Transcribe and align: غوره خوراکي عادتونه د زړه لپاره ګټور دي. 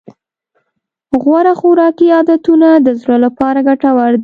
غوره 1.23 1.53
خوراکي 1.59 2.07
عادتونه 2.17 2.69
د 2.85 2.87
زړه 3.01 3.17
لپاره 3.25 3.59
ګټور 3.67 4.11
دي. 4.17 4.19